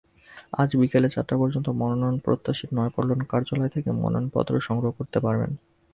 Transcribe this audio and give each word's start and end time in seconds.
আজ 0.53 0.69
বিকেল 0.79 1.03
চারটা 1.07 1.35
পর্যন্ত 1.37 1.67
মনোনয়নপ্রত্যাশীরা 1.79 2.73
নয়াপল্টন 2.77 3.21
কার্যালয় 3.31 3.71
থেকে 3.75 3.89
মনোনয়নপত্র 3.93 4.53
সংগ্রহ 4.67 4.91
করতে 4.97 5.17
পারবেন। 5.19 5.51